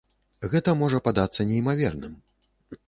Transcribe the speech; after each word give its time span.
Гэта 0.53 0.69
можа 0.81 1.03
падацца 1.09 1.47
неймаверным. 1.51 2.21